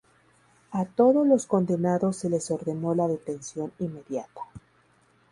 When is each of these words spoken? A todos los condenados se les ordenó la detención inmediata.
A 0.71 0.85
todos 0.85 1.27
los 1.27 1.45
condenados 1.45 2.15
se 2.15 2.27
les 2.31 2.49
ordenó 2.49 2.95
la 2.95 3.07
detención 3.07 3.71
inmediata. 3.77 4.41